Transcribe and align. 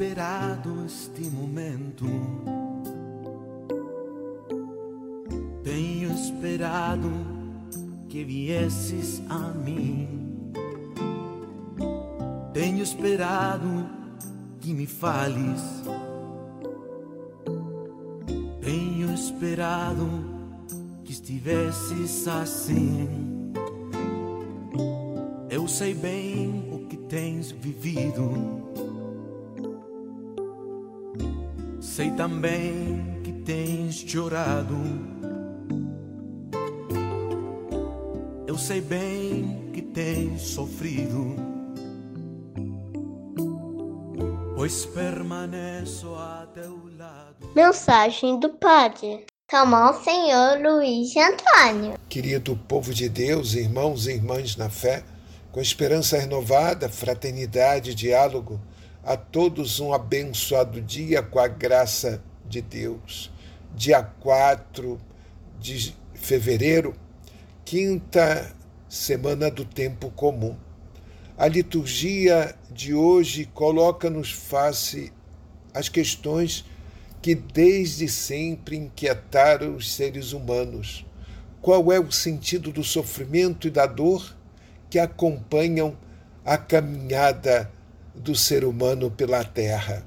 esperado 0.00 0.86
este 0.86 1.28
momento. 1.28 2.06
Tenho 5.62 6.10
esperado 6.10 7.10
que 8.08 8.24
viesses 8.24 9.20
a 9.28 9.52
mim. 9.52 10.08
Tenho 12.54 12.82
esperado 12.82 13.68
que 14.62 14.72
me 14.72 14.86
fales. 14.86 15.60
Tenho 18.62 19.12
esperado 19.12 20.08
que 21.04 21.12
estivesses 21.12 22.26
assim. 22.26 23.52
Eu 25.50 25.68
sei 25.68 25.92
bem 25.92 26.70
o 26.72 26.86
que 26.86 26.96
tens 26.96 27.50
vivido. 27.50 28.69
Sei 32.00 32.10
também 32.12 33.20
que 33.22 33.30
tens 33.44 33.96
chorado. 33.96 34.74
Eu 38.46 38.56
sei 38.56 38.80
bem 38.80 39.70
que 39.74 39.82
tens 39.82 40.40
sofrido. 40.40 41.36
Pois 44.56 44.86
permaneço 44.86 46.14
a 46.14 46.48
teu 46.54 46.80
lado. 46.96 47.52
Mensagem 47.54 48.40
do 48.40 48.48
Padre 48.48 49.26
Calmar 49.46 49.90
o 49.90 50.02
Senhor 50.02 50.58
Luiz 50.58 51.12
Antônio. 51.18 51.98
Querido 52.08 52.56
povo 52.66 52.94
de 52.94 53.10
Deus, 53.10 53.52
irmãos 53.52 54.06
e 54.06 54.12
irmãs 54.12 54.56
na 54.56 54.70
fé, 54.70 55.04
com 55.52 55.60
esperança 55.60 56.16
renovada, 56.16 56.88
fraternidade 56.88 57.90
e 57.90 57.94
diálogo, 57.94 58.58
a 59.02 59.16
todos 59.16 59.80
um 59.80 59.92
abençoado 59.92 60.80
dia 60.80 61.22
com 61.22 61.38
a 61.38 61.48
graça 61.48 62.22
de 62.46 62.60
Deus. 62.60 63.30
Dia 63.74 64.02
4 64.02 65.00
de 65.58 65.94
fevereiro, 66.14 66.94
quinta 67.64 68.54
semana 68.88 69.50
do 69.50 69.64
tempo 69.64 70.10
comum. 70.10 70.56
A 71.38 71.48
liturgia 71.48 72.54
de 72.70 72.92
hoje 72.92 73.46
coloca-nos 73.54 74.30
face 74.32 75.12
as 75.72 75.88
questões 75.88 76.64
que 77.22 77.34
desde 77.34 78.08
sempre 78.08 78.76
inquietaram 78.76 79.76
os 79.76 79.94
seres 79.94 80.32
humanos. 80.32 81.06
Qual 81.62 81.92
é 81.92 81.98
o 81.98 82.10
sentido 82.10 82.72
do 82.72 82.84
sofrimento 82.84 83.66
e 83.66 83.70
da 83.70 83.86
dor 83.86 84.36
que 84.90 84.98
acompanham 84.98 85.96
a 86.44 86.58
caminhada 86.58 87.70
do 88.14 88.34
ser 88.34 88.64
humano 88.64 89.10
pela 89.10 89.44
terra? 89.44 90.06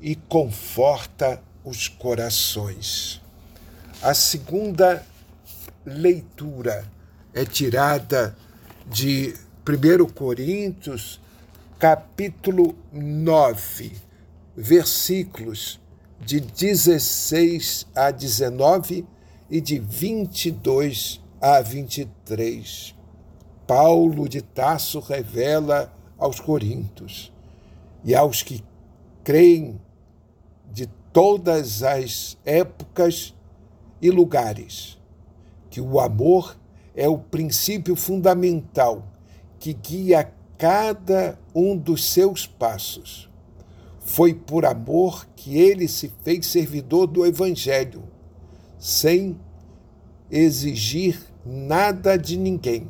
e 0.00 0.16
conforta 0.16 1.40
os 1.64 1.86
corações. 1.86 3.22
A 4.00 4.14
segunda 4.14 5.04
leitura 5.84 6.88
é 7.34 7.44
tirada 7.44 8.36
de 8.86 9.34
1 9.68 10.06
Coríntios, 10.12 11.20
capítulo 11.80 12.76
9, 12.92 13.90
versículos 14.56 15.80
de 16.20 16.38
16 16.38 17.88
a 17.92 18.12
19 18.12 19.04
e 19.50 19.60
de 19.60 19.80
22 19.80 21.20
a 21.40 21.60
23. 21.60 22.94
Paulo 23.66 24.28
de 24.28 24.42
Tasso 24.42 25.00
revela 25.00 25.92
aos 26.16 26.38
Coríntios 26.38 27.32
e 28.04 28.14
aos 28.14 28.44
que 28.44 28.62
creem 29.24 29.80
de 30.70 30.86
todas 31.12 31.82
as 31.82 32.38
épocas 32.44 33.34
e 34.00 34.10
lugares, 34.10 34.98
que 35.70 35.80
o 35.80 35.98
amor 36.00 36.56
é 36.94 37.08
o 37.08 37.18
princípio 37.18 37.94
fundamental 37.94 39.06
que 39.58 39.72
guia 39.72 40.32
cada 40.56 41.38
um 41.54 41.76
dos 41.76 42.04
seus 42.04 42.46
passos. 42.46 43.28
Foi 44.00 44.32
por 44.32 44.64
amor 44.64 45.26
que 45.36 45.58
ele 45.58 45.86
se 45.86 46.10
fez 46.22 46.46
servidor 46.46 47.06
do 47.06 47.26
Evangelho, 47.26 48.02
sem 48.78 49.38
exigir 50.30 51.20
nada 51.44 52.16
de 52.16 52.36
ninguém. 52.36 52.88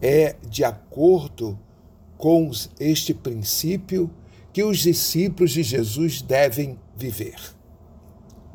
É 0.00 0.36
de 0.46 0.62
acordo 0.64 1.58
com 2.18 2.50
este 2.78 3.14
princípio 3.14 4.10
que 4.52 4.62
os 4.62 4.78
discípulos 4.78 5.52
de 5.52 5.62
Jesus 5.62 6.20
devem 6.20 6.78
viver. 6.96 7.40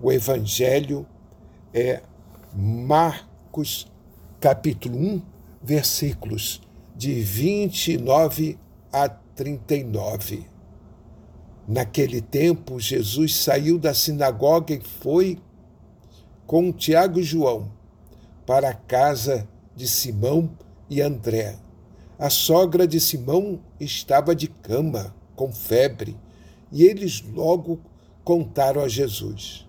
O 0.02 0.12
Evangelho 0.12 1.06
é 1.74 2.02
Marcos, 2.54 3.88
capítulo 4.40 4.98
1, 4.98 5.22
versículos 5.62 6.62
de 6.96 7.22
29 7.22 8.58
a 8.92 9.08
39. 9.08 10.48
Naquele 11.68 12.22
tempo, 12.22 12.80
Jesus 12.80 13.36
saiu 13.36 13.78
da 13.78 13.94
sinagoga 13.94 14.74
e 14.74 14.82
foi 14.82 15.38
com 16.48 16.72
Tiago 16.72 17.20
e 17.20 17.24
João 17.24 17.72
para 18.46 18.70
a 18.70 18.74
casa 18.74 19.48
de 19.76 19.88
Simão 19.88 20.50
e 20.90 21.00
André. 21.00 21.56
A 22.18 22.30
sogra 22.30 22.88
de 22.88 23.00
Simão 23.00 23.60
estava 23.80 24.36
de 24.36 24.48
cama, 24.48 25.16
com 25.36 25.54
febre, 25.54 26.18
e 26.72 26.84
eles 26.84 27.22
logo 27.22 27.80
contaram 28.24 28.82
a 28.82 28.88
Jesus. 28.88 29.69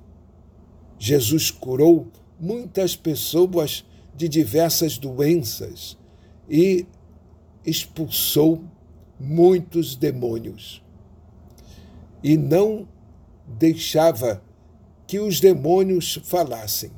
Jesus 1.03 1.49
curou 1.49 2.11
muitas 2.39 2.95
pessoas 2.95 3.83
de 4.15 4.29
diversas 4.29 4.99
doenças 4.99 5.97
e 6.47 6.85
expulsou 7.65 8.63
muitos 9.19 9.95
demônios. 9.95 10.83
E 12.23 12.37
não 12.37 12.87
deixava 13.47 14.43
que 15.07 15.19
os 15.19 15.39
demônios 15.39 16.19
falassem, 16.23 16.91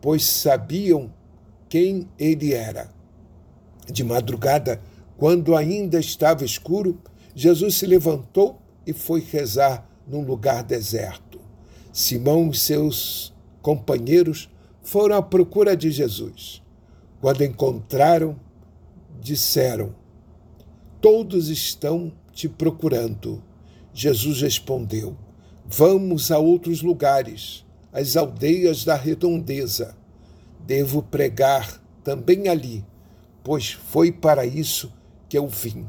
pois 0.00 0.22
sabiam 0.24 1.12
quem 1.68 2.08
ele 2.16 2.54
era. 2.54 2.88
De 3.92 4.04
madrugada, 4.04 4.80
quando 5.16 5.56
ainda 5.56 5.98
estava 5.98 6.44
escuro, 6.44 7.00
Jesus 7.34 7.74
se 7.74 7.86
levantou 7.86 8.62
e 8.86 8.92
foi 8.92 9.20
rezar 9.20 9.90
num 10.06 10.22
lugar 10.22 10.62
deserto. 10.62 11.40
Simão 11.92 12.50
e 12.50 12.56
seus 12.56 13.34
companheiros 13.62 14.48
foram 14.82 15.16
à 15.16 15.22
procura 15.22 15.76
de 15.76 15.90
Jesus. 15.90 16.62
Quando 17.20 17.44
encontraram, 17.44 18.36
disseram: 19.20 19.94
Todos 21.00 21.48
estão 21.48 22.12
te 22.32 22.48
procurando. 22.48 23.42
Jesus 23.92 24.40
respondeu: 24.42 25.16
Vamos 25.66 26.30
a 26.30 26.38
outros 26.38 26.82
lugares, 26.82 27.64
às 27.92 28.16
aldeias 28.16 28.84
da 28.84 28.96
redondeza. 28.96 29.96
Devo 30.66 31.02
pregar 31.02 31.82
também 32.02 32.48
ali, 32.48 32.84
pois 33.42 33.72
foi 33.72 34.12
para 34.12 34.46
isso 34.46 34.92
que 35.28 35.36
eu 35.36 35.46
vim. 35.48 35.86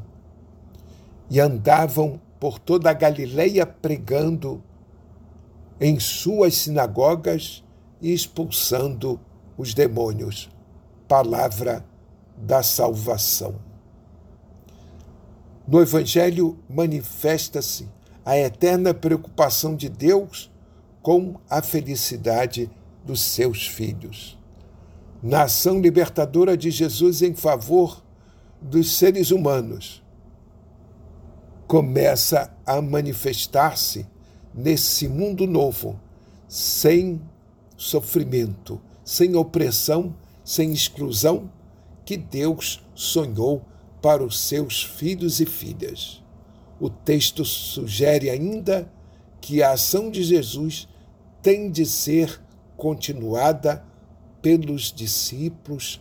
E 1.30 1.40
andavam 1.40 2.20
por 2.38 2.58
toda 2.58 2.90
a 2.90 2.94
Galileia 2.94 3.64
pregando 3.64 4.62
em 5.82 5.98
suas 5.98 6.54
sinagogas 6.54 7.64
e 8.00 8.12
expulsando 8.12 9.18
os 9.58 9.74
demônios. 9.74 10.48
Palavra 11.08 11.84
da 12.36 12.62
salvação. 12.62 13.56
No 15.66 15.82
Evangelho 15.82 16.56
manifesta-se 16.70 17.88
a 18.24 18.38
eterna 18.38 18.94
preocupação 18.94 19.74
de 19.74 19.88
Deus 19.88 20.52
com 21.02 21.34
a 21.50 21.60
felicidade 21.60 22.70
dos 23.04 23.20
seus 23.20 23.66
filhos. 23.66 24.38
Na 25.20 25.42
ação 25.42 25.80
libertadora 25.80 26.56
de 26.56 26.70
Jesus 26.70 27.22
em 27.22 27.34
favor 27.34 28.04
dos 28.60 28.96
seres 28.96 29.32
humanos, 29.32 30.00
começa 31.66 32.56
a 32.64 32.80
manifestar-se 32.80 34.11
nesse 34.54 35.08
mundo 35.08 35.46
novo, 35.46 35.98
sem 36.48 37.20
sofrimento, 37.76 38.80
sem 39.04 39.34
opressão, 39.34 40.14
sem 40.44 40.72
exclusão, 40.72 41.50
que 42.04 42.16
Deus 42.16 42.84
sonhou 42.94 43.62
para 44.00 44.24
os 44.24 44.38
seus 44.38 44.82
filhos 44.82 45.40
e 45.40 45.46
filhas. 45.46 46.22
O 46.80 46.90
texto 46.90 47.44
sugere 47.44 48.28
ainda 48.28 48.90
que 49.40 49.62
a 49.62 49.72
ação 49.72 50.10
de 50.10 50.22
Jesus 50.22 50.88
tem 51.40 51.70
de 51.70 51.86
ser 51.86 52.40
continuada 52.76 53.84
pelos 54.40 54.92
discípulos 54.92 56.00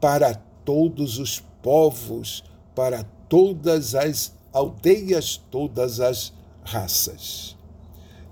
para 0.00 0.34
todos 0.64 1.18
os 1.18 1.40
povos, 1.62 2.44
para 2.74 3.02
todas 3.28 3.94
as 3.94 4.34
aldeias, 4.52 5.40
todas 5.50 6.00
as 6.00 6.32
raças. 6.62 7.57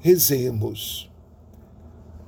Rezemos. 0.06 1.11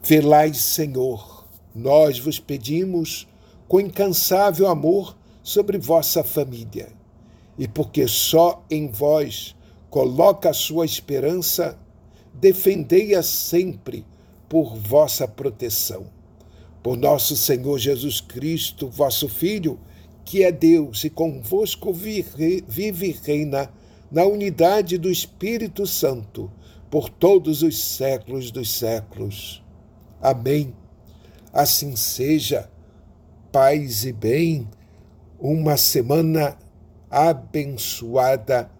Velai, 0.02 0.52
Senhor, 0.52 1.46
nós 1.72 2.18
vos 2.18 2.40
pedimos 2.40 3.28
com 3.68 3.78
incansável 3.78 4.66
amor 4.66 5.16
sobre 5.44 5.78
vossa 5.78 6.24
família, 6.24 6.88
e 7.56 7.68
porque 7.68 8.08
só 8.08 8.64
em 8.68 8.90
vós 8.90 9.54
coloca 9.88 10.50
a 10.50 10.52
sua 10.52 10.84
esperança, 10.84 11.78
defendei-a 12.34 13.22
sempre 13.22 14.04
por 14.48 14.74
vossa 14.74 15.28
proteção. 15.28 16.08
Por 16.82 16.96
nosso 16.96 17.36
Senhor 17.36 17.78
Jesus 17.78 18.20
Cristo, 18.20 18.88
vosso 18.88 19.28
Filho, 19.28 19.78
que 20.24 20.42
é 20.42 20.50
Deus 20.50 21.04
e 21.04 21.10
convosco 21.10 21.92
vive 21.92 22.64
e 22.68 23.12
reina 23.24 23.72
na 24.10 24.24
unidade 24.24 24.98
do 24.98 25.08
Espírito 25.08 25.86
Santo, 25.86 26.50
por 26.90 27.08
todos 27.08 27.62
os 27.62 27.82
séculos 27.82 28.50
dos 28.50 28.70
séculos. 28.78 29.64
Amém. 30.20 30.74
Assim 31.52 31.96
seja, 31.96 32.70
paz 33.52 34.04
e 34.04 34.12
bem, 34.12 34.68
uma 35.38 35.76
semana 35.76 36.56
abençoada 37.10 38.70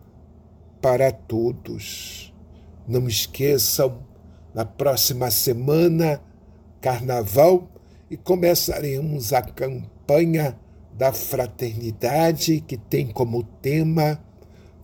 para 0.80 1.10
todos. 1.10 2.32
Não 2.86 3.06
esqueçam, 3.06 4.06
na 4.54 4.64
próxima 4.64 5.30
semana, 5.30 6.20
carnaval, 6.80 7.68
e 8.10 8.16
começaremos 8.16 9.32
a 9.32 9.42
campanha 9.42 10.58
da 10.94 11.12
fraternidade, 11.12 12.60
que 12.60 12.76
tem 12.76 13.06
como 13.06 13.42
tema 13.42 14.18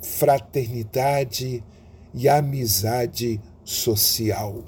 fraternidade 0.00 1.64
e 2.14 2.28
amizade 2.28 3.40
social. 3.64 4.62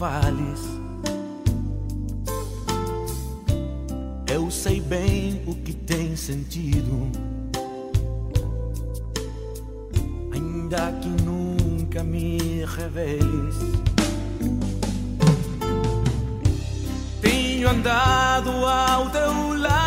Fales, 0.00 0.60
eu 4.32 4.50
sei 4.50 4.80
bem 4.80 5.42
o 5.46 5.54
que 5.54 5.74
tem 5.74 6.16
sentido. 6.16 7.12
Ainda 10.32 10.90
que 11.02 11.08
nunca 11.22 12.02
me 12.02 12.64
reveles. 12.64 13.56
Tenho 17.20 17.68
andado 17.68 18.48
ao 18.64 19.10
teu 19.10 19.58
lado 19.58 19.79